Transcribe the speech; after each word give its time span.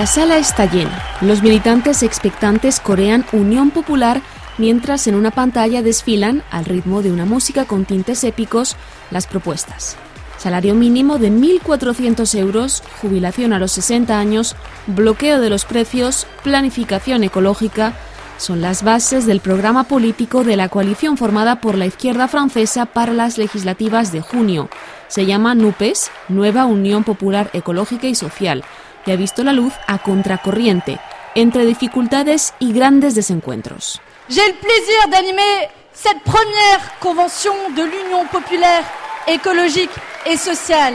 La 0.00 0.06
sala 0.06 0.38
está 0.38 0.64
llena. 0.64 0.98
Los 1.20 1.42
militantes 1.42 2.02
expectantes 2.02 2.80
corean 2.80 3.26
Unión 3.32 3.70
Popular 3.70 4.22
mientras 4.56 5.06
en 5.06 5.14
una 5.14 5.30
pantalla 5.30 5.82
desfilan, 5.82 6.42
al 6.50 6.64
ritmo 6.64 7.02
de 7.02 7.12
una 7.12 7.26
música 7.26 7.66
con 7.66 7.84
tintes 7.84 8.24
épicos, 8.24 8.76
las 9.10 9.26
propuestas. 9.26 9.98
Salario 10.38 10.74
mínimo 10.74 11.18
de 11.18 11.30
1.400 11.30 12.34
euros, 12.38 12.82
jubilación 13.02 13.52
a 13.52 13.58
los 13.58 13.72
60 13.72 14.18
años, 14.18 14.56
bloqueo 14.86 15.38
de 15.38 15.50
los 15.50 15.66
precios, 15.66 16.26
planificación 16.42 17.22
ecológica, 17.22 17.92
son 18.40 18.62
las 18.62 18.82
bases 18.82 19.26
del 19.26 19.40
programa 19.40 19.84
político 19.84 20.44
de 20.44 20.56
la 20.56 20.70
coalición 20.70 21.18
formada 21.18 21.60
por 21.60 21.76
la 21.76 21.84
izquierda 21.84 22.26
francesa 22.26 22.86
para 22.86 23.12
las 23.12 23.36
legislativas 23.36 24.12
de 24.12 24.22
junio. 24.22 24.70
Se 25.08 25.26
llama 25.26 25.54
NUPES, 25.54 26.10
Nueva 26.30 26.64
Unión 26.64 27.04
Popular 27.04 27.50
Ecológica 27.52 28.06
y 28.06 28.14
Social, 28.14 28.64
y 29.06 29.10
ha 29.10 29.16
visto 29.16 29.44
la 29.44 29.52
luz 29.52 29.72
a 29.86 29.98
contracorriente, 29.98 30.98
entre 31.34 31.64
dificultades 31.66 32.54
y 32.58 32.72
grandes 32.72 33.14
desencuentros. 33.14 34.00
J'ai 34.28 34.46
le 34.46 34.54
plaisir 34.54 35.08
d'animer 35.10 35.68
cette 35.92 36.22
première 36.22 36.98
convention 37.00 37.52
de 37.76 37.82
l'Union 37.82 38.26
populaire 38.30 38.84
écologique 39.26 39.90
et 40.24 40.36
sociale. 40.36 40.94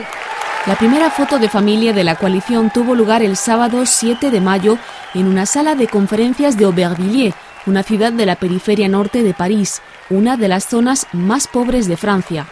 La 0.68 0.76
primera 0.76 1.12
foto 1.12 1.38
de 1.38 1.48
familia 1.48 1.94
de 1.94 2.04
la 2.04 2.16
coalición 2.16 2.72
tuvo 2.72 2.96
lugar 2.96 3.22
el 3.22 3.36
sábado 3.36 3.86
7 3.86 4.32
de 4.32 4.42
mayo 4.42 4.78
en 5.14 5.28
una 5.28 5.46
sala 5.46 5.76
de 5.76 5.88
conferencias 5.88 6.58
de 6.58 6.66
Aubervilliers, 6.66 7.36
una 7.68 7.84
ciudad 7.84 8.12
de 8.12 8.26
la 8.26 8.36
periferia 8.36 8.88
norte 8.88 9.22
de 9.22 9.34
París, 9.34 9.82
una 10.10 10.38
de 10.38 10.48
las 10.48 10.66
zonas 10.66 11.08
más 11.12 11.48
pobres 11.48 11.88
de 11.88 11.98
Francia. 11.98 12.48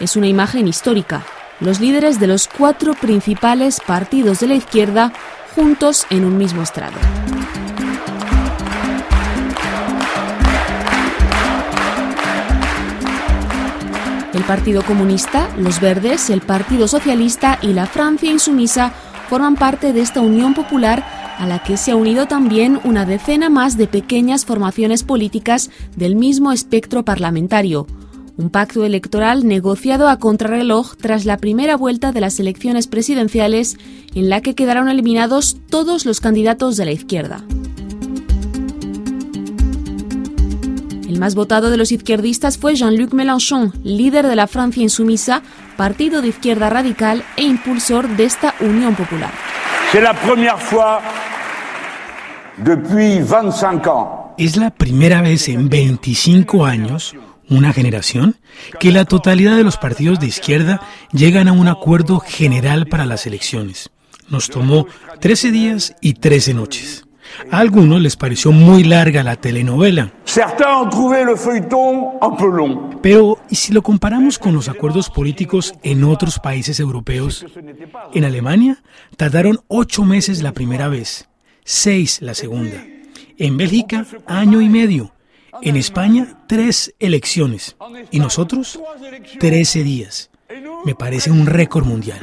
Es 0.00 0.16
una 0.16 0.26
imagen 0.26 0.68
histórica. 0.68 1.22
Los 1.58 1.80
líderes 1.80 2.20
de 2.20 2.26
los 2.26 2.48
cuatro 2.48 2.92
principales 2.92 3.80
partidos 3.80 4.40
de 4.40 4.48
la 4.48 4.54
izquierda 4.54 5.12
juntos 5.54 6.06
en 6.10 6.26
un 6.26 6.36
mismo 6.36 6.62
estrado. 6.62 6.98
El 14.34 14.42
Partido 14.44 14.82
Comunista, 14.82 15.48
los 15.56 15.80
Verdes, 15.80 16.28
el 16.28 16.42
Partido 16.42 16.88
Socialista 16.88 17.58
y 17.62 17.72
la 17.72 17.86
Francia 17.86 18.30
Insumisa 18.30 18.92
forman 19.30 19.56
parte 19.56 19.94
de 19.94 20.02
esta 20.02 20.20
Unión 20.20 20.52
Popular 20.52 21.02
a 21.38 21.46
la 21.46 21.62
que 21.62 21.78
se 21.78 21.92
ha 21.92 21.96
unido 21.96 22.26
también 22.26 22.78
una 22.84 23.06
decena 23.06 23.48
más 23.48 23.78
de 23.78 23.86
pequeñas 23.86 24.44
formaciones 24.44 25.04
políticas 25.04 25.70
del 25.96 26.16
mismo 26.16 26.52
espectro 26.52 27.02
parlamentario. 27.02 27.86
Un 28.38 28.50
pacto 28.50 28.84
electoral 28.84 29.48
negociado 29.48 30.10
a 30.10 30.18
contrarreloj 30.18 30.94
tras 30.96 31.24
la 31.24 31.38
primera 31.38 31.76
vuelta 31.76 32.12
de 32.12 32.20
las 32.20 32.38
elecciones 32.38 32.86
presidenciales 32.86 33.78
en 34.14 34.28
la 34.28 34.42
que 34.42 34.54
quedaron 34.54 34.90
eliminados 34.90 35.56
todos 35.70 36.04
los 36.04 36.20
candidatos 36.20 36.76
de 36.76 36.84
la 36.84 36.92
izquierda. 36.92 37.42
El 41.08 41.18
más 41.18 41.34
votado 41.34 41.70
de 41.70 41.78
los 41.78 41.92
izquierdistas 41.92 42.58
fue 42.58 42.74
Jean-Luc 42.74 43.14
Mélenchon, 43.14 43.72
líder 43.82 44.26
de 44.26 44.36
la 44.36 44.46
Francia 44.46 44.82
Insumisa, 44.82 45.40
partido 45.78 46.20
de 46.20 46.28
izquierda 46.28 46.68
radical 46.68 47.24
e 47.38 47.44
impulsor 47.44 48.06
de 48.18 48.24
esta 48.24 48.54
Unión 48.60 48.94
Popular. 48.94 49.30
Es 54.36 54.56
la 54.58 54.70
primera 54.70 55.22
vez 55.22 55.48
en 55.48 55.70
25 55.70 56.66
años, 56.66 57.16
una 57.48 57.72
generación, 57.72 58.36
que 58.80 58.92
la 58.92 59.04
totalidad 59.04 59.56
de 59.56 59.64
los 59.64 59.76
partidos 59.76 60.20
de 60.20 60.26
izquierda 60.26 60.80
llegan 61.12 61.48
a 61.48 61.52
un 61.52 61.68
acuerdo 61.68 62.20
general 62.20 62.86
para 62.86 63.06
las 63.06 63.26
elecciones. 63.26 63.90
Nos 64.28 64.48
tomó 64.48 64.86
13 65.20 65.50
días 65.52 65.94
y 66.00 66.14
13 66.14 66.54
noches. 66.54 67.06
A 67.50 67.58
algunos 67.58 68.00
les 68.00 68.16
pareció 68.16 68.52
muy 68.52 68.84
larga 68.84 69.22
la 69.22 69.36
telenovela. 69.36 70.12
Pero, 73.02 73.38
¿y 73.50 73.56
si 73.56 73.72
lo 73.72 73.82
comparamos 73.82 74.38
con 74.38 74.54
los 74.54 74.68
acuerdos 74.68 75.10
políticos 75.10 75.74
en 75.82 76.04
otros 76.04 76.38
países 76.38 76.80
europeos? 76.80 77.44
En 78.14 78.24
Alemania 78.24 78.82
tardaron 79.16 79.60
ocho 79.68 80.04
meses 80.04 80.42
la 80.42 80.52
primera 80.52 80.88
vez, 80.88 81.28
seis 81.64 82.20
la 82.20 82.34
segunda. 82.34 82.84
En 83.38 83.56
Bélgica, 83.56 84.06
año 84.26 84.60
y 84.60 84.68
medio. 84.68 85.12
En 85.62 85.76
España, 85.76 86.38
tres 86.46 86.94
elecciones. 86.98 87.76
Y 88.10 88.20
nosotros, 88.20 88.78
trece 89.38 89.82
días. 89.82 90.30
Me 90.84 90.94
parece 90.94 91.30
un 91.30 91.46
récord 91.46 91.84
mundial. 91.84 92.18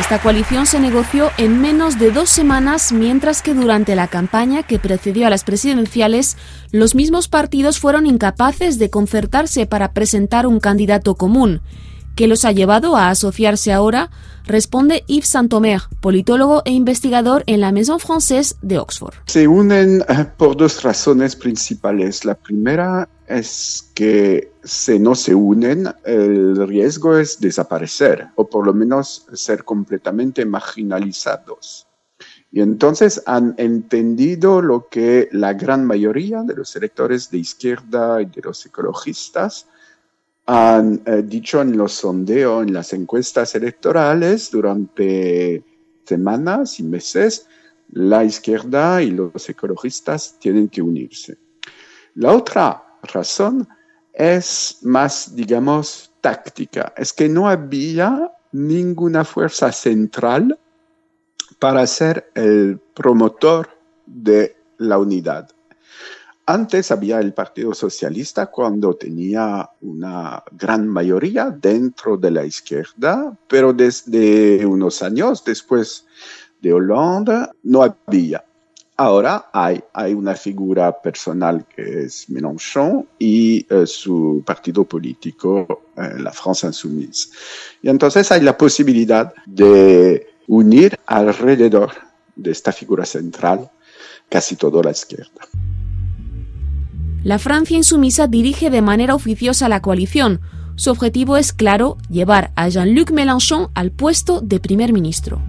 Esta 0.00 0.18
coalición 0.22 0.66
se 0.66 0.80
negoció 0.80 1.30
en 1.36 1.60
menos 1.60 1.98
de 1.98 2.10
dos 2.10 2.30
semanas, 2.30 2.90
mientras 2.90 3.42
que 3.42 3.52
durante 3.54 3.94
la 3.94 4.08
campaña 4.08 4.62
que 4.62 4.78
precedió 4.78 5.26
a 5.26 5.30
las 5.30 5.44
presidenciales, 5.44 6.36
los 6.72 6.94
mismos 6.94 7.28
partidos 7.28 7.78
fueron 7.78 8.06
incapaces 8.06 8.78
de 8.78 8.88
concertarse 8.90 9.66
para 9.66 9.92
presentar 9.92 10.46
un 10.46 10.58
candidato 10.58 11.14
común. 11.16 11.60
¿Qué 12.20 12.28
los 12.28 12.44
ha 12.44 12.52
llevado 12.52 12.96
a 12.98 13.08
asociarse 13.08 13.72
ahora? 13.72 14.10
Responde 14.44 15.04
Yves 15.06 15.28
Saint-Omer, 15.28 15.80
politólogo 16.02 16.60
e 16.66 16.70
investigador 16.70 17.44
en 17.46 17.62
la 17.62 17.72
Maison 17.72 17.98
Française 17.98 18.56
de 18.60 18.78
Oxford. 18.78 19.14
Se 19.24 19.48
unen 19.48 20.04
eh, 20.06 20.26
por 20.36 20.54
dos 20.54 20.82
razones 20.82 21.34
principales. 21.34 22.26
La 22.26 22.34
primera 22.34 23.08
es 23.26 23.90
que 23.94 24.52
si 24.62 24.98
no 24.98 25.14
se 25.14 25.34
unen, 25.34 25.88
el 26.04 26.68
riesgo 26.68 27.16
es 27.16 27.40
desaparecer 27.40 28.28
o 28.34 28.50
por 28.50 28.66
lo 28.66 28.74
menos 28.74 29.24
ser 29.32 29.64
completamente 29.64 30.44
marginalizados. 30.44 31.86
Y 32.52 32.60
entonces 32.60 33.22
han 33.24 33.54
entendido 33.56 34.60
lo 34.60 34.88
que 34.90 35.30
la 35.32 35.54
gran 35.54 35.86
mayoría 35.86 36.42
de 36.42 36.54
los 36.54 36.76
electores 36.76 37.30
de 37.30 37.38
izquierda 37.38 38.20
y 38.20 38.26
de 38.26 38.42
los 38.42 38.66
ecologistas 38.66 39.68
han 40.52 41.00
eh, 41.04 41.22
dicho 41.24 41.62
en 41.62 41.76
los 41.76 41.92
sondeos, 41.92 42.66
en 42.66 42.72
las 42.72 42.92
encuestas 42.92 43.54
electorales 43.54 44.50
durante 44.50 45.62
semanas 46.04 46.80
y 46.80 46.82
meses, 46.82 47.46
la 47.92 48.24
izquierda 48.24 49.00
y 49.00 49.12
los 49.12 49.48
ecologistas 49.48 50.34
tienen 50.40 50.68
que 50.68 50.82
unirse. 50.82 51.38
La 52.16 52.32
otra 52.32 52.82
razón 53.04 53.68
es 54.12 54.78
más, 54.82 55.36
digamos, 55.36 56.10
táctica. 56.20 56.94
Es 56.96 57.12
que 57.12 57.28
no 57.28 57.48
había 57.48 58.32
ninguna 58.50 59.24
fuerza 59.24 59.70
central 59.70 60.58
para 61.60 61.86
ser 61.86 62.28
el 62.34 62.80
promotor 62.92 63.68
de 64.04 64.56
la 64.78 64.98
unidad. 64.98 65.48
Antes 66.50 66.90
había 66.90 67.20
el 67.20 67.32
Partido 67.32 67.72
Socialista 67.74 68.46
cuando 68.46 68.94
tenía 68.94 69.70
una 69.82 70.42
gran 70.50 70.88
mayoría 70.88 71.48
dentro 71.48 72.16
de 72.16 72.32
la 72.32 72.44
izquierda, 72.44 73.38
pero 73.46 73.72
desde 73.72 74.66
unos 74.66 75.00
años 75.00 75.44
después 75.44 76.06
de 76.60 76.72
Hollande 76.72 77.46
no 77.62 77.84
había. 77.84 78.44
Ahora 78.96 79.46
hay, 79.52 79.80
hay 79.92 80.12
una 80.12 80.34
figura 80.34 81.00
personal 81.00 81.66
que 81.72 82.02
es 82.06 82.28
Mélenchon 82.28 83.06
y 83.16 83.64
eh, 83.72 83.86
su 83.86 84.42
partido 84.44 84.82
político, 84.82 85.84
eh, 85.96 86.18
la 86.18 86.32
France 86.32 86.66
Insoumise. 86.66 87.28
Y 87.80 87.90
entonces 87.90 88.32
hay 88.32 88.40
la 88.40 88.58
posibilidad 88.58 89.32
de 89.46 90.26
unir 90.48 90.98
alrededor 91.06 91.92
de 92.34 92.50
esta 92.50 92.72
figura 92.72 93.04
central 93.04 93.70
casi 94.28 94.56
toda 94.56 94.82
la 94.82 94.90
izquierda. 94.90 95.42
La 97.22 97.38
Francia 97.38 97.76
Insumisa 97.76 98.28
dirige 98.28 98.70
de 98.70 98.80
manera 98.80 99.14
oficiosa 99.14 99.68
la 99.68 99.82
coalición. 99.82 100.40
Su 100.76 100.90
objetivo 100.90 101.36
es 101.36 101.52
claro, 101.52 101.98
llevar 102.08 102.50
a 102.56 102.68
Jean-Luc 102.70 103.10
Mélenchon 103.10 103.68
al 103.74 103.90
puesto 103.90 104.40
de 104.40 104.58
primer 104.58 104.94
ministro. 104.94 105.42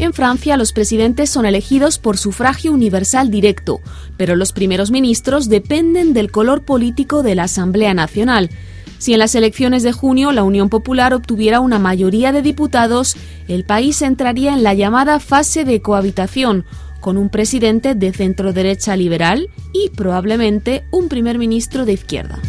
En 0.00 0.12
Francia, 0.12 0.56
los 0.56 0.72
presidentes 0.72 1.30
son 1.30 1.46
elegidos 1.46 1.98
por 1.98 2.18
sufragio 2.18 2.72
universal 2.72 3.30
directo, 3.30 3.78
pero 4.16 4.34
los 4.34 4.50
primeros 4.50 4.90
ministros 4.90 5.48
dependen 5.48 6.12
del 6.12 6.32
color 6.32 6.64
político 6.64 7.22
de 7.22 7.36
la 7.36 7.44
Asamblea 7.44 7.94
Nacional. 7.94 8.50
Si 8.98 9.12
en 9.12 9.20
las 9.20 9.36
elecciones 9.36 9.84
de 9.84 9.92
junio 9.92 10.32
la 10.32 10.42
Unión 10.42 10.68
Popular 10.68 11.14
obtuviera 11.14 11.60
una 11.60 11.78
mayoría 11.78 12.32
de 12.32 12.42
diputados, 12.42 13.16
el 13.46 13.64
país 13.64 14.02
entraría 14.02 14.52
en 14.52 14.64
la 14.64 14.74
llamada 14.74 15.20
fase 15.20 15.64
de 15.64 15.80
cohabitación, 15.80 16.64
con 17.02 17.18
un 17.18 17.28
presidente 17.28 17.94
de 17.94 18.12
centro 18.12 18.54
derecha 18.54 18.96
liberal 18.96 19.50
y 19.74 19.90
probablemente 19.90 20.84
un 20.90 21.10
primer 21.10 21.36
ministro 21.36 21.84
de 21.84 21.92
izquierda. 21.92 22.40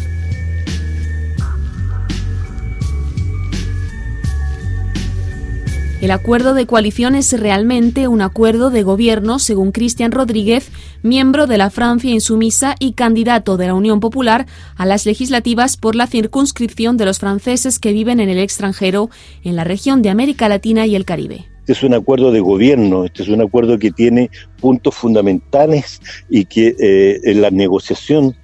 El 6.04 6.10
acuerdo 6.10 6.52
de 6.52 6.66
coalición 6.66 7.14
es 7.14 7.32
realmente 7.32 8.08
un 8.08 8.20
acuerdo 8.20 8.68
de 8.68 8.82
gobierno, 8.82 9.38
según 9.38 9.72
Cristian 9.72 10.12
Rodríguez, 10.12 10.68
miembro 11.02 11.46
de 11.46 11.56
la 11.56 11.70
Francia 11.70 12.10
insumisa 12.10 12.74
y 12.78 12.92
candidato 12.92 13.56
de 13.56 13.68
la 13.68 13.74
Unión 13.74 14.00
Popular 14.00 14.46
a 14.76 14.84
las 14.84 15.06
legislativas 15.06 15.78
por 15.78 15.94
la 15.94 16.06
circunscripción 16.06 16.98
de 16.98 17.06
los 17.06 17.20
franceses 17.20 17.78
que 17.78 17.92
viven 17.92 18.20
en 18.20 18.28
el 18.28 18.38
extranjero 18.38 19.08
en 19.44 19.56
la 19.56 19.64
región 19.64 20.02
de 20.02 20.10
América 20.10 20.46
Latina 20.46 20.86
y 20.86 20.94
el 20.94 21.06
Caribe. 21.06 21.53
Este 21.64 21.72
es 21.72 21.82
un 21.82 21.94
acuerdo 21.94 22.30
de 22.30 22.40
gobierno, 22.40 23.06
este 23.06 23.22
es 23.22 23.30
un 23.30 23.40
acuerdo 23.40 23.78
que 23.78 23.90
tiene 23.90 24.28
puntos 24.60 24.94
fundamentales 24.94 25.98
y 26.28 26.44
que 26.44 26.76
eh, 26.78 27.20
en 27.24 27.40
la 27.40 27.50
negociación 27.50 28.36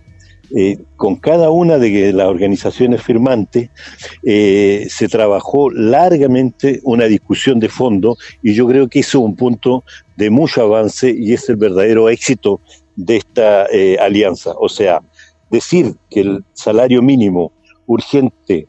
eh, 0.56 0.78
con 0.96 1.16
cada 1.16 1.50
una 1.50 1.76
de 1.76 2.14
las 2.14 2.26
organizaciones 2.28 3.02
firmantes 3.02 3.68
eh, 4.22 4.86
se 4.88 5.06
trabajó 5.06 5.70
largamente 5.70 6.80
una 6.82 7.04
discusión 7.04 7.60
de 7.60 7.68
fondo 7.68 8.16
y 8.42 8.54
yo 8.54 8.66
creo 8.66 8.88
que 8.88 9.00
es 9.00 9.14
un 9.14 9.36
punto 9.36 9.84
de 10.16 10.30
mucho 10.30 10.62
avance 10.62 11.14
y 11.14 11.34
es 11.34 11.46
el 11.50 11.56
verdadero 11.56 12.08
éxito 12.08 12.58
de 12.96 13.18
esta 13.18 13.66
alianza. 14.00 14.54
O 14.58 14.70
sea, 14.70 15.02
decir 15.50 15.94
que 16.08 16.20
el 16.20 16.44
salario 16.54 17.02
mínimo 17.02 17.52
urgente 17.84 18.66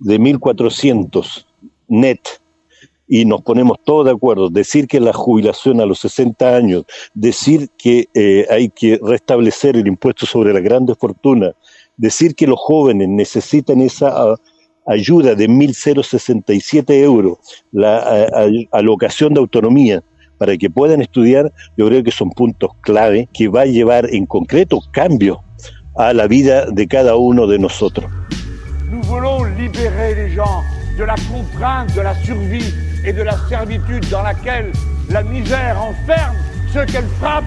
de 0.00 0.18
1.400 0.18 1.46
net 1.86 2.18
y 3.14 3.24
nos 3.24 3.42
ponemos 3.42 3.78
todos 3.84 4.06
de 4.06 4.10
acuerdo, 4.10 4.50
decir 4.50 4.88
que 4.88 4.98
la 4.98 5.12
jubilación 5.12 5.80
a 5.80 5.86
los 5.86 6.00
60 6.00 6.56
años, 6.56 6.84
decir 7.14 7.68
que 7.78 8.08
eh, 8.12 8.44
hay 8.50 8.70
que 8.70 8.98
restablecer 9.00 9.76
el 9.76 9.86
impuesto 9.86 10.26
sobre 10.26 10.52
la 10.52 10.58
grandes 10.58 10.98
fortunas, 10.98 11.54
decir 11.96 12.34
que 12.34 12.48
los 12.48 12.58
jóvenes 12.58 13.08
necesitan 13.08 13.82
esa 13.82 14.08
ah, 14.08 14.34
ayuda 14.88 15.36
de 15.36 15.48
1.067 15.48 16.92
euros, 17.04 17.38
la 17.70 18.26
alocación 18.72 19.32
de 19.32 19.38
autonomía 19.38 20.02
para 20.36 20.56
que 20.56 20.68
puedan 20.68 21.00
estudiar, 21.00 21.52
yo 21.76 21.86
creo 21.86 22.02
que 22.02 22.10
son 22.10 22.30
puntos 22.30 22.72
clave 22.80 23.28
que 23.32 23.46
va 23.46 23.60
a 23.60 23.66
llevar 23.66 24.12
en 24.12 24.26
concreto 24.26 24.80
cambio 24.90 25.40
a 25.96 26.12
la 26.12 26.26
vida 26.26 26.66
de 26.66 26.88
cada 26.88 27.14
uno 27.14 27.46
de 27.46 27.60
nosotros. 27.60 28.10
Et 33.04 33.12
de 33.12 33.22
la 33.22 33.36
servitude 33.48 34.08
dans 34.10 34.22
laquelle 34.22 34.72
la 35.10 35.22
misère 35.22 35.80
enferme 35.80 36.36
ceux 36.72 36.84
qu'elle 36.86 37.08
frappe. 37.20 37.44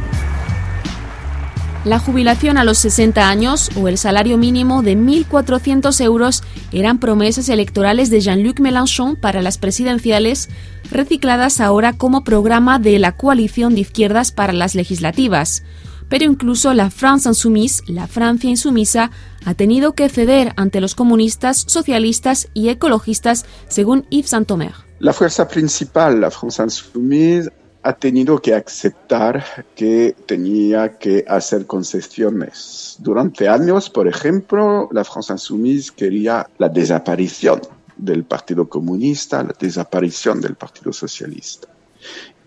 La 1.86 2.00
jubilación 2.00 2.58
a 2.58 2.66
los 2.66 2.80
60 2.80 3.30
años 3.30 3.70
o 3.78 3.88
el 3.88 3.98
salario 3.98 4.38
mínimo 4.38 4.84
de 4.84 4.98
1.400 4.98 6.02
euros 6.02 6.44
eran 6.74 7.00
promesas 7.00 7.48
electorales 7.48 8.10
de 8.10 8.20
Jean-Luc 8.20 8.60
Mélenchon 8.60 9.16
para 9.16 9.42
las 9.42 9.58
presidenciales, 9.58 10.50
recicladas 10.92 11.62
ahora 11.62 11.94
como 11.94 12.26
programa 12.26 12.78
de 12.78 13.00
la 13.00 13.14
coalición 13.14 13.74
de 13.74 13.82
izquierdas 13.82 14.32
para 14.32 14.54
las 14.54 14.76
legislativas 14.76 15.64
pero 16.10 16.26
incluso 16.26 16.74
la 16.74 16.90
France 16.90 17.28
Insoumise, 17.28 17.84
la 17.88 18.08
Francia 18.08 18.50
insumisa, 18.50 19.12
ha 19.46 19.54
tenido 19.54 19.94
que 19.94 20.10
ceder 20.10 20.54
ante 20.56 20.82
los 20.82 20.96
comunistas, 20.96 21.66
socialistas 21.68 22.50
y 22.54 22.70
ecologistas, 22.70 23.46
según 23.68 24.06
Yves 24.10 24.30
Saint-Omer. 24.30 24.87
La 25.00 25.14
fuerza 25.14 25.48
principal, 25.48 26.20
la 26.20 26.32
France 26.32 26.64
Insoumise, 26.64 27.52
ha 27.84 27.94
tenido 27.94 28.40
que 28.40 28.56
aceptar 28.56 29.46
que 29.76 30.16
tenía 30.26 30.98
que 30.98 31.24
hacer 31.28 31.68
concesiones. 31.68 32.98
Durante 33.00 33.48
años, 33.48 33.92
por 33.92 34.08
ejemplo, 34.08 34.90
la 34.92 35.04
France 35.04 35.34
Insoumise 35.34 35.92
quería 35.96 36.50
la 36.58 36.70
desaparición 36.70 37.62
del 37.96 38.24
Partido 38.24 38.68
Comunista, 38.68 39.44
la 39.44 39.54
desaparición 39.60 40.42
del 40.42 40.56
Partido 40.56 40.92
Socialista 40.92 41.68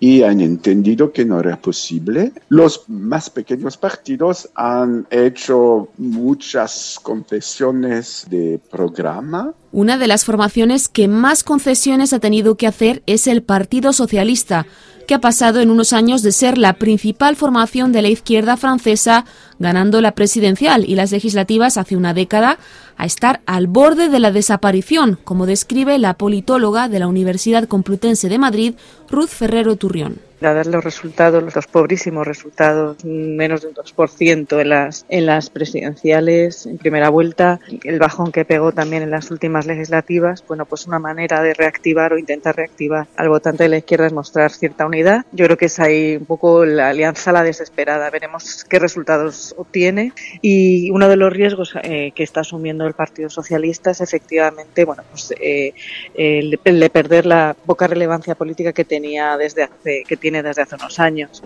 y 0.00 0.22
han 0.22 0.40
entendido 0.40 1.12
que 1.12 1.26
no 1.26 1.38
era 1.38 1.60
posible. 1.60 2.32
Los 2.48 2.84
más 2.88 3.28
pequeños 3.28 3.76
partidos 3.76 4.48
han 4.54 5.06
hecho 5.10 5.90
muchas 5.98 6.98
concesiones 7.02 8.26
de 8.30 8.58
programa. 8.70 9.52
Una 9.72 9.98
de 9.98 10.08
las 10.08 10.24
formaciones 10.24 10.88
que 10.88 11.06
más 11.06 11.44
concesiones 11.44 12.14
ha 12.14 12.18
tenido 12.18 12.56
que 12.56 12.66
hacer 12.66 13.02
es 13.06 13.26
el 13.26 13.42
Partido 13.42 13.92
Socialista, 13.92 14.66
que 15.06 15.14
ha 15.14 15.20
pasado 15.20 15.60
en 15.60 15.70
unos 15.70 15.92
años 15.92 16.22
de 16.22 16.32
ser 16.32 16.56
la 16.56 16.74
principal 16.74 17.36
formación 17.36 17.92
de 17.92 18.02
la 18.02 18.08
izquierda 18.08 18.56
francesa, 18.56 19.26
ganando 19.60 20.00
la 20.00 20.16
presidencial 20.16 20.84
y 20.84 20.96
las 20.96 21.12
legislativas 21.12 21.76
hace 21.76 21.96
una 21.96 22.14
década, 22.14 22.58
a 22.96 23.06
estar 23.06 23.40
al 23.46 23.68
borde 23.68 24.08
de 24.08 24.18
la 24.18 24.32
desaparición, 24.32 25.18
como 25.22 25.46
describe 25.46 25.98
la 25.98 26.14
politóloga 26.14 26.88
de 26.88 26.98
la 26.98 27.06
Universidad 27.06 27.68
Complutense 27.68 28.28
de 28.28 28.38
Madrid, 28.38 28.74
Ruth 29.08 29.28
Ferrero 29.28 29.76
Turrión 29.76 30.18
a 30.46 30.52
ver 30.52 30.66
los 30.66 30.82
resultados, 30.82 31.54
los 31.54 31.66
pobrísimos 31.66 32.26
resultados, 32.26 33.04
menos 33.04 33.62
de 33.62 33.68
un 33.68 33.74
2% 33.74 34.60
en 34.60 34.68
las, 34.68 35.04
en 35.08 35.26
las 35.26 35.50
presidenciales 35.50 36.66
en 36.66 36.78
primera 36.78 37.10
vuelta, 37.10 37.60
el 37.84 37.98
bajón 37.98 38.32
que 38.32 38.44
pegó 38.44 38.72
también 38.72 39.02
en 39.02 39.10
las 39.10 39.30
últimas 39.30 39.66
legislativas, 39.66 40.44
bueno, 40.46 40.66
pues 40.66 40.86
una 40.86 40.98
manera 40.98 41.42
de 41.42 41.54
reactivar 41.54 42.12
o 42.12 42.18
intentar 42.18 42.56
reactivar 42.56 43.06
al 43.16 43.28
votante 43.28 43.64
de 43.64 43.68
la 43.68 43.78
izquierda 43.78 44.06
es 44.06 44.12
mostrar 44.12 44.50
cierta 44.50 44.86
unidad. 44.86 45.24
Yo 45.32 45.44
creo 45.46 45.56
que 45.56 45.66
es 45.66 45.78
ahí 45.78 46.16
un 46.16 46.26
poco 46.26 46.64
la 46.64 46.88
alianza 46.88 47.32
la 47.32 47.42
desesperada, 47.42 48.10
veremos 48.10 48.64
qué 48.64 48.78
resultados 48.78 49.49
obtiene 49.56 50.12
y 50.42 50.90
uno 50.90 51.08
de 51.08 51.16
los 51.16 51.32
riesgos 51.32 51.74
eh, 51.82 52.12
que 52.14 52.22
está 52.22 52.40
asumiendo 52.40 52.86
el 52.86 52.94
Partido 52.94 53.30
Socialista 53.30 53.90
es 53.90 54.00
efectivamente, 54.00 54.84
bueno, 54.84 55.02
pues 55.10 55.34
eh, 55.40 55.74
de 56.14 56.90
perder 56.90 57.26
la 57.26 57.54
poca 57.66 57.86
relevancia 57.86 58.34
política 58.34 58.72
que 58.72 58.84
tenía 58.84 59.36
desde 59.36 59.64
hace, 59.64 60.04
que 60.06 60.16
tiene 60.16 60.42
desde 60.42 60.62
hace 60.62 60.74
unos 60.76 60.98
años. 60.98 61.42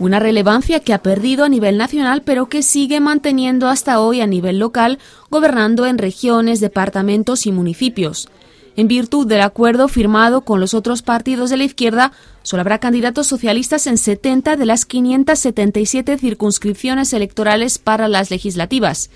Una 0.00 0.18
relevancia 0.18 0.80
que 0.80 0.92
ha 0.92 0.98
perdido 0.98 1.44
a 1.44 1.48
nivel 1.48 1.78
nacional, 1.78 2.22
pero 2.22 2.46
que 2.46 2.62
sigue 2.62 2.98
manteniendo 2.98 3.68
hasta 3.68 4.00
hoy 4.00 4.20
a 4.20 4.26
nivel 4.26 4.58
local, 4.58 4.98
gobernando 5.30 5.86
en 5.86 5.98
regiones, 5.98 6.60
departamentos 6.60 7.46
y 7.46 7.52
municipios. 7.52 8.28
En 8.76 8.88
virtud 8.88 9.26
del 9.26 9.40
acuerdo 9.40 9.86
firmado 9.86 10.40
con 10.40 10.58
los 10.58 10.74
otros 10.74 11.02
partidos 11.02 11.48
de 11.48 11.56
la 11.56 11.64
izquierda, 11.64 12.12
solo 12.42 12.62
habrá 12.62 12.78
candidatos 12.78 13.28
socialistas 13.28 13.86
en 13.86 13.98
70 13.98 14.56
de 14.56 14.66
las 14.66 14.84
577 14.84 16.18
circunscripciones 16.18 17.12
electorales 17.12 17.78
para 17.78 18.08
las 18.08 18.30
legislativas. 18.30 19.10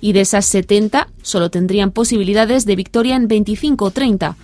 Y 0.00 0.14
de 0.14 0.22
esas 0.22 0.46
70, 0.46 1.08
solo 1.22 1.50
tendrían 1.50 1.92
posibilidades 1.92 2.66
de 2.66 2.74
victoria 2.74 3.14
en 3.14 3.28
25 3.28 3.84
o 3.84 3.90
30. 3.92 4.36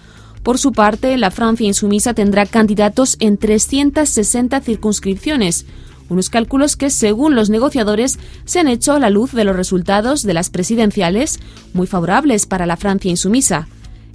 Por 0.44 0.56
su 0.58 0.72
parte, 0.72 1.16
la 1.18 1.32
Francia 1.32 1.66
insumisa 1.66 2.14
tendrá 2.14 2.46
candidatos 2.46 3.16
en 3.18 3.38
360 3.38 4.60
circunscripciones, 4.60 5.66
unos 6.08 6.30
cálculos 6.30 6.76
que, 6.76 6.90
según 6.90 7.34
los 7.34 7.50
negociadores, 7.50 8.18
se 8.44 8.60
han 8.60 8.68
hecho 8.68 8.92
a 8.92 9.00
la 9.00 9.10
luz 9.10 9.32
de 9.32 9.44
los 9.44 9.56
resultados 9.56 10.22
de 10.22 10.34
las 10.34 10.48
presidenciales, 10.48 11.40
muy 11.74 11.88
favorables 11.88 12.46
para 12.46 12.66
la 12.66 12.76
Francia 12.76 13.10
insumisa. 13.10 13.68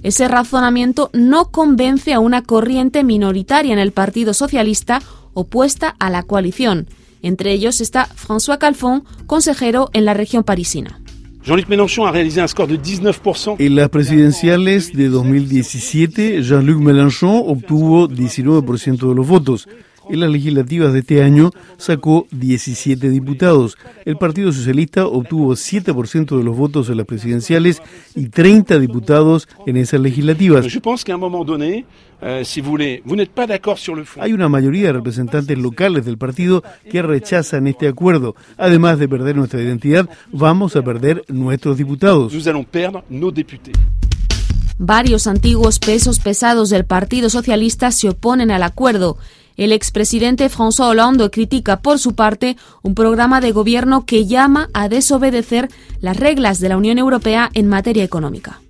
Ese 0.06 0.28
razonamiento 0.28 1.10
no 1.14 1.50
convence 1.50 2.12
a 2.12 2.20
una 2.20 2.42
corriente 2.42 3.02
minoritaria 3.02 3.72
en 3.72 3.80
el 3.80 3.90
Partido 3.90 4.34
Socialista 4.34 5.02
opuesta 5.34 5.96
a 5.98 6.10
la 6.10 6.22
coalición. 6.22 6.86
Entre 7.22 7.50
ellos 7.50 7.80
está 7.80 8.08
François 8.14 8.58
Calfon, 8.58 9.02
consejero 9.26 9.90
en 9.94 10.04
la 10.04 10.14
región 10.14 10.44
parisina. 10.44 11.00
Jean-Luc 11.42 11.66
Mélenchon 11.66 12.06
a 12.06 12.12
réalisé 12.12 12.40
un 12.40 12.46
score 12.46 12.68
de 12.68 12.80
19%. 12.80 13.56
En 13.58 13.74
las 13.74 13.88
presidenciales 13.88 14.92
de 14.92 15.08
2017, 15.08 16.40
Jean-Luc 16.40 16.80
Mélenchon 16.80 17.42
obtuvo 17.44 18.08
19% 18.08 19.08
de 19.08 19.14
los 19.16 19.26
votos. 19.26 19.68
En 20.08 20.20
las 20.20 20.30
legislativas 20.30 20.92
de 20.92 21.00
este 21.00 21.22
año 21.22 21.50
sacó 21.78 22.26
17 22.30 23.10
diputados. 23.10 23.76
El 24.04 24.16
Partido 24.16 24.52
Socialista 24.52 25.06
obtuvo 25.06 25.52
7% 25.52 26.38
de 26.38 26.44
los 26.44 26.56
votos 26.56 26.88
en 26.88 26.98
las 26.98 27.06
presidenciales 27.06 27.82
y 28.14 28.28
30 28.28 28.78
diputados 28.78 29.48
en 29.66 29.76
esas 29.76 30.00
legislativas. 30.00 30.66
Hay 34.18 34.32
una 34.32 34.48
mayoría 34.48 34.86
de 34.86 34.92
representantes 34.92 35.58
locales 35.58 36.04
del 36.04 36.18
partido 36.18 36.62
que 36.90 37.02
rechazan 37.02 37.66
este 37.66 37.88
acuerdo. 37.88 38.36
Además 38.56 38.98
de 38.98 39.08
perder 39.08 39.36
nuestra 39.36 39.60
identidad, 39.60 40.08
vamos 40.32 40.76
a 40.76 40.82
perder 40.82 41.24
nuestros 41.28 41.76
diputados. 41.76 42.32
Varios 44.78 45.26
antiguos 45.26 45.78
pesos 45.78 46.18
pesados 46.20 46.68
del 46.70 46.84
Partido 46.84 47.30
Socialista 47.30 47.90
se 47.90 48.10
oponen 48.10 48.50
al 48.50 48.62
acuerdo. 48.62 49.16
El 49.56 49.72
expresidente 49.72 50.50
François 50.50 50.90
Hollande 50.90 51.30
critica, 51.30 51.80
por 51.80 51.98
su 51.98 52.14
parte, 52.14 52.56
un 52.82 52.94
programa 52.94 53.40
de 53.40 53.52
gobierno 53.52 54.04
que 54.04 54.26
llama 54.26 54.68
a 54.74 54.88
desobedecer 54.88 55.70
las 56.00 56.18
reglas 56.18 56.60
de 56.60 56.68
la 56.68 56.76
Unión 56.76 56.98
Europea 56.98 57.50
en 57.54 57.66
materia 57.66 58.04
económica. 58.04 58.60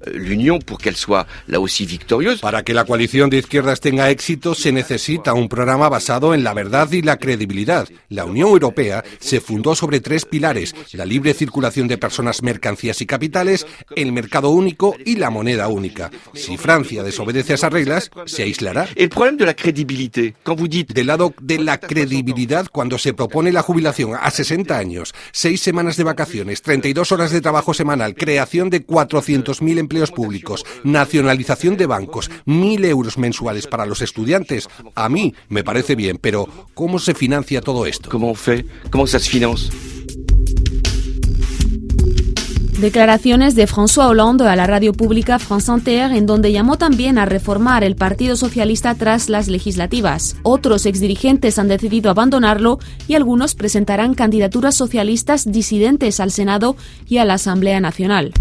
Para 2.40 2.62
que 2.62 2.74
la 2.74 2.84
coalición 2.84 3.30
de 3.30 3.38
izquierdas 3.38 3.80
tenga 3.80 4.10
éxito 4.10 4.54
se 4.54 4.70
necesita 4.70 5.34
un 5.34 5.48
programa 5.48 5.88
basado 5.88 6.34
en 6.34 6.44
la 6.44 6.54
verdad 6.54 6.90
y 6.92 7.02
la 7.02 7.16
credibilidad. 7.16 7.88
La 8.08 8.24
Unión 8.24 8.50
Europea 8.50 9.02
se 9.18 9.40
fundó 9.40 9.74
sobre 9.74 10.00
tres 10.00 10.24
pilares, 10.24 10.74
la 10.92 11.04
libre 11.04 11.34
circulación 11.34 11.88
de 11.88 11.98
personas, 11.98 12.42
mercancías 12.42 13.00
y 13.00 13.06
capitales, 13.06 13.66
el 13.96 14.12
mercado 14.12 14.50
único 14.50 14.94
y 15.04 15.16
la 15.16 15.30
moneda 15.30 15.66
única. 15.66 16.12
Si 16.34 16.56
Francia 16.56 17.02
desobedece 17.02 17.52
a 17.52 17.56
esas 17.56 17.72
reglas, 17.72 18.10
se 18.26 18.44
aislará. 18.44 18.88
El 18.94 19.08
problema 19.08 19.38
de 19.38 19.46
la 19.46 19.54
credibilidad, 19.54 20.32
del 20.84 21.06
lado 21.06 21.34
de 21.40 21.58
la 21.58 21.78
credibilidad, 21.78 22.66
cuando 22.70 22.98
se 22.98 23.14
propone 23.14 23.52
la 23.52 23.62
jubilación 23.62 24.12
a 24.20 24.30
60 24.30 24.76
años, 24.76 25.14
seis 25.32 25.60
semanas 25.60 25.96
de 25.96 26.04
vacaciones, 26.04 26.62
32 26.62 27.12
horas 27.12 27.30
de 27.30 27.40
trabajo 27.40 27.74
semanal, 27.74 28.14
creación 28.14 28.70
de 28.70 28.86
400.000 28.86 29.78
empleos 29.78 30.10
públicos, 30.10 30.64
nacionalización 30.84 31.76
de 31.76 31.86
bancos, 31.86 32.30
1.000 32.46 32.84
euros 32.86 33.18
mensuales 33.18 33.66
para 33.66 33.86
los 33.86 34.02
estudiantes, 34.02 34.68
a 34.94 35.08
mí 35.08 35.34
me 35.48 35.64
parece 35.64 35.94
bien, 35.94 36.18
pero 36.20 36.48
¿cómo 36.74 36.98
se 36.98 37.14
financia 37.14 37.60
todo 37.60 37.86
esto? 37.86 38.10
¿Cómo 38.90 39.06
se 39.06 39.16
financia? 39.16 39.95
Declaraciones 42.78 43.54
de 43.54 43.66
François 43.66 44.08
Hollande 44.08 44.46
a 44.46 44.54
la 44.54 44.66
radio 44.66 44.92
pública 44.92 45.38
France 45.38 45.72
Inter, 45.72 46.12
en 46.12 46.26
donde 46.26 46.52
llamó 46.52 46.76
también 46.76 47.16
a 47.16 47.24
reformar 47.24 47.82
el 47.82 47.96
Partido 47.96 48.36
Socialista 48.36 48.94
tras 48.94 49.30
las 49.30 49.48
legislativas. 49.48 50.36
Otros 50.42 50.84
exdirigentes 50.84 51.58
han 51.58 51.68
decidido 51.68 52.10
abandonarlo 52.10 52.78
y 53.08 53.14
algunos 53.14 53.54
presentarán 53.54 54.12
candidaturas 54.12 54.74
socialistas 54.74 55.50
disidentes 55.50 56.20
al 56.20 56.30
Senado 56.30 56.76
y 57.08 57.16
a 57.16 57.24
la 57.24 57.34
Asamblea 57.34 57.80
Nacional. 57.80 58.34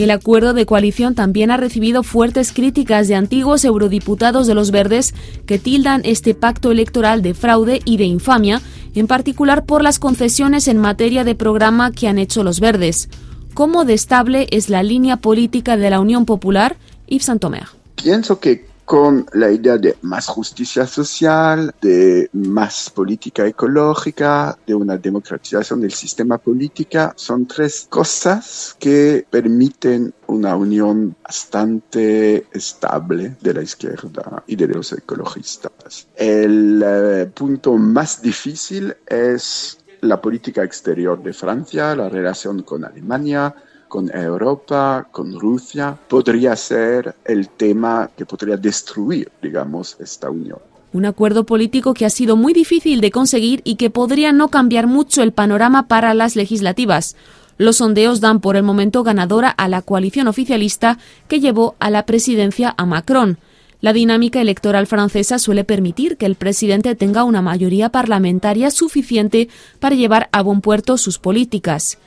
El 0.00 0.10
acuerdo 0.10 0.54
de 0.54 0.64
coalición 0.64 1.14
también 1.14 1.50
ha 1.50 1.58
recibido 1.58 2.02
fuertes 2.02 2.54
críticas 2.54 3.06
de 3.06 3.16
antiguos 3.16 3.66
eurodiputados 3.66 4.46
de 4.46 4.54
los 4.54 4.70
Verdes 4.70 5.14
que 5.44 5.58
tildan 5.58 6.00
este 6.04 6.34
pacto 6.34 6.70
electoral 6.70 7.20
de 7.20 7.34
fraude 7.34 7.82
y 7.84 7.98
de 7.98 8.04
infamia, 8.04 8.62
en 8.94 9.06
particular 9.06 9.66
por 9.66 9.82
las 9.82 9.98
concesiones 9.98 10.68
en 10.68 10.78
materia 10.78 11.22
de 11.22 11.34
programa 11.34 11.92
que 11.92 12.08
han 12.08 12.18
hecho 12.18 12.42
los 12.42 12.60
Verdes. 12.60 13.10
¿Cómo 13.52 13.84
de 13.84 13.92
estable 13.92 14.46
es 14.52 14.70
la 14.70 14.82
línea 14.82 15.18
política 15.18 15.76
de 15.76 15.90
la 15.90 16.00
Unión 16.00 16.24
Popular? 16.24 16.78
Yves 17.06 17.26
Santomer. 17.26 17.66
Pienso 17.96 18.40
que 18.40 18.69
con 18.90 19.24
la 19.34 19.52
idea 19.52 19.78
de 19.78 19.98
más 20.02 20.26
justicia 20.26 20.84
social, 20.84 21.72
de 21.80 22.28
más 22.32 22.90
política 22.90 23.46
ecológica, 23.46 24.58
de 24.66 24.74
una 24.74 24.96
democratización 24.96 25.80
del 25.80 25.92
sistema 25.92 26.38
político, 26.38 27.12
son 27.14 27.46
tres 27.46 27.86
cosas 27.88 28.74
que 28.80 29.24
permiten 29.30 30.12
una 30.26 30.56
unión 30.56 31.14
bastante 31.22 32.46
estable 32.50 33.36
de 33.40 33.54
la 33.54 33.62
izquierda 33.62 34.42
y 34.48 34.56
de 34.56 34.66
los 34.66 34.92
ecologistas. 34.92 36.08
El 36.16 36.82
eh, 36.84 37.30
punto 37.32 37.74
más 37.74 38.20
difícil 38.20 38.96
es 39.06 39.78
la 40.00 40.20
política 40.20 40.64
exterior 40.64 41.22
de 41.22 41.32
Francia, 41.32 41.94
la 41.94 42.08
relación 42.08 42.64
con 42.64 42.84
Alemania, 42.84 43.54
con 43.90 44.08
Europa, 44.16 45.08
con 45.10 45.38
Rusia, 45.38 45.98
podría 46.08 46.56
ser 46.56 47.14
el 47.26 47.48
tema 47.50 48.08
que 48.16 48.24
podría 48.24 48.56
destruir, 48.56 49.30
digamos, 49.42 49.96
esta 49.98 50.30
unión. 50.30 50.60
Un 50.92 51.04
acuerdo 51.04 51.44
político 51.44 51.92
que 51.92 52.06
ha 52.06 52.10
sido 52.10 52.36
muy 52.36 52.52
difícil 52.52 53.00
de 53.00 53.10
conseguir 53.10 53.60
y 53.64 53.74
que 53.74 53.90
podría 53.90 54.32
no 54.32 54.48
cambiar 54.48 54.86
mucho 54.86 55.22
el 55.22 55.32
panorama 55.32 55.88
para 55.88 56.14
las 56.14 56.36
legislativas. 56.36 57.16
Los 57.58 57.76
sondeos 57.76 58.20
dan 58.20 58.40
por 58.40 58.56
el 58.56 58.62
momento 58.62 59.02
ganadora 59.02 59.50
a 59.50 59.68
la 59.68 59.82
coalición 59.82 60.28
oficialista 60.28 60.98
que 61.28 61.40
llevó 61.40 61.74
a 61.80 61.90
la 61.90 62.06
presidencia 62.06 62.72
a 62.78 62.86
Macron. 62.86 63.38
La 63.80 63.92
dinámica 63.92 64.40
electoral 64.40 64.86
francesa 64.86 65.38
suele 65.38 65.64
permitir 65.64 66.16
que 66.16 66.26
el 66.26 66.36
presidente 66.36 66.94
tenga 66.94 67.24
una 67.24 67.42
mayoría 67.42 67.88
parlamentaria 67.88 68.70
suficiente 68.70 69.48
para 69.80 69.96
llevar 69.96 70.28
a 70.32 70.42
buen 70.42 70.60
puerto 70.60 70.96
sus 70.96 71.18
políticas 71.18 71.98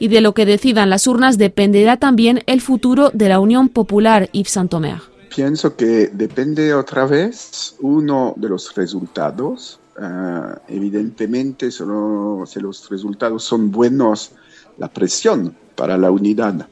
y 0.00 0.08
de 0.08 0.22
lo 0.22 0.34
que 0.34 0.46
decidan 0.46 0.90
las 0.90 1.06
urnas 1.06 1.38
dependerá 1.38 1.98
también 1.98 2.42
el 2.46 2.60
futuro 2.60 3.10
de 3.12 3.28
la 3.28 3.38
Unión 3.38 3.68
Popular, 3.68 4.30
Yves 4.32 4.50
Saint-Omer. 4.50 5.02
Pienso 5.32 5.76
que 5.76 6.08
depende 6.08 6.74
otra 6.74 7.06
vez 7.06 7.76
uno 7.80 8.34
de 8.36 8.48
los 8.48 8.74
resultados. 8.74 9.78
Ah, 9.98 10.58
evidentemente, 10.68 11.70
solo 11.70 12.44
si 12.46 12.58
los 12.60 12.88
resultados 12.88 13.44
son 13.44 13.70
buenos, 13.70 14.32
la 14.78 14.88
presión 14.88 15.54
para 15.76 15.98
la 15.98 16.10
unidad 16.10 16.66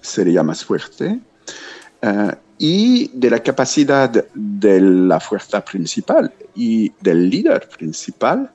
sería 0.00 0.42
más 0.42 0.64
fuerte. 0.64 1.20
Ah, 2.02 2.36
y 2.58 3.08
de 3.08 3.30
la 3.30 3.40
capacidad 3.40 4.10
de 4.34 4.80
la 4.80 5.20
fuerza 5.20 5.62
principal 5.62 6.32
y 6.54 6.90
del 7.00 7.28
líder 7.28 7.68
principal 7.68 8.50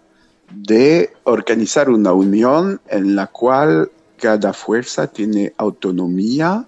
de 0.52 1.12
organizar 1.24 1.90
una 1.90 2.12
unión 2.12 2.82
en 2.88 3.16
la 3.16 3.28
cual 3.28 3.90
cada 4.18 4.54
fuerza 4.54 5.08
tiene 5.08 5.54
autonomía 5.58 6.66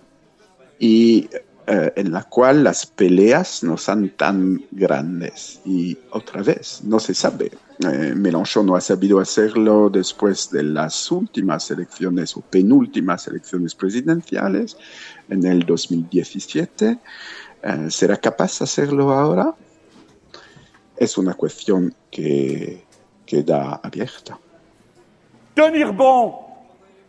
y 0.80 1.30
eh, 1.70 1.92
en 1.98 2.14
la 2.14 2.24
cual 2.24 2.64
las 2.64 2.86
peleas 2.86 3.62
no 3.62 3.76
son 3.76 4.12
tan 4.12 4.64
grandes. 4.72 5.60
Y 5.66 5.98
otra 6.12 6.42
vez, 6.42 6.82
no 6.86 6.98
se 6.98 7.14
sabe. 7.14 7.52
Eh, 7.80 8.14
Mélenchon 8.16 8.66
no 8.66 8.78
ha 8.78 8.82
sabido 8.82 9.20
hacerlo 9.20 9.90
después 9.90 10.50
de 10.50 10.64
las 10.64 11.12
últimas 11.12 11.70
elecciones 11.70 12.38
o 12.38 12.42
penúltimas 12.42 13.28
elecciones 13.28 13.76
presidenciales 13.76 14.78
en 15.28 15.46
el 15.46 15.66
2017. 15.66 17.00
Eh, 17.64 17.88
¿Será 17.90 18.16
capaz 18.16 18.60
de 18.60 18.64
hacerlo 18.64 19.12
ahora? 19.12 19.54
Es 20.96 21.18
una 21.18 21.34
cuestión 21.34 21.94
que 22.10 22.86
queda 23.26 23.82
abierta. 23.84 24.40
Tenir 25.54 25.88
bon 25.92 26.47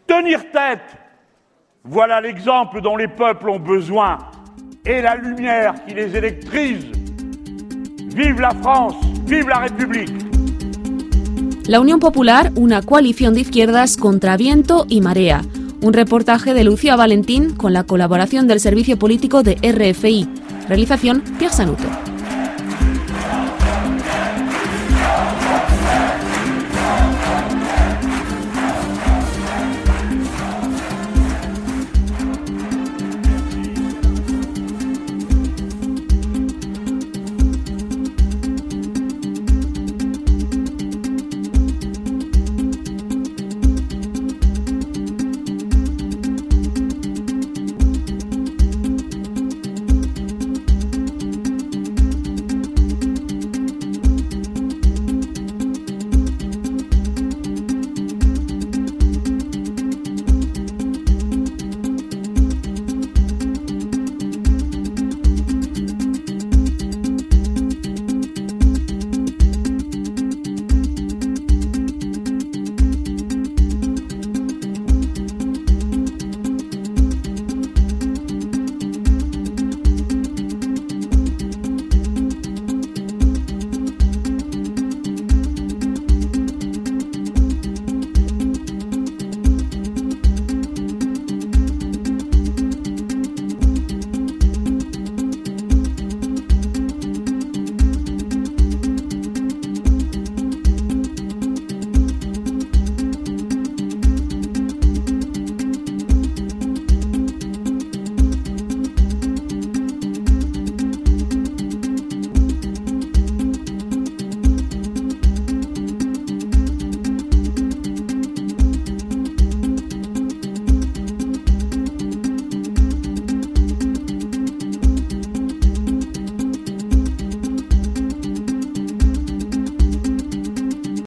tenir 0.08 0.50
tête. 0.50 0.96
Voilà 1.84 2.20
l'exemple 2.20 2.80
dont 2.80 2.96
les 2.96 3.06
peuples 3.06 3.48
ont 3.48 3.60
besoin 3.60 4.18
et 4.84 5.00
la 5.02 5.14
lumière 5.14 5.74
qui 5.86 5.94
les 5.94 6.16
électrise. 6.16 6.86
Vive 8.16 8.40
la 8.40 8.50
France, 8.50 8.96
vive 9.26 9.48
la 9.48 9.58
République. 9.58 10.10
La 11.68 11.80
Unión 11.80 12.00
Popular, 12.00 12.50
una 12.56 12.82
coalición 12.82 13.34
de 13.34 13.40
izquierdas 13.40 13.96
contra 13.96 14.36
viento 14.36 14.86
y 14.88 15.02
marea. 15.02 15.42
Un 15.82 15.92
reportaje 15.92 16.54
de 16.54 16.64
Lucia 16.64 16.96
Valentín 16.96 17.54
con 17.54 17.72
la 17.72 17.84
colaboración 17.84 18.48
del 18.48 18.58
Servicio 18.58 18.98
Político 18.98 19.42
de 19.42 19.56
RFI. 19.62 20.26
Realización 20.68 21.22
Pierre 21.38 21.54
Sanuto. 21.54 21.84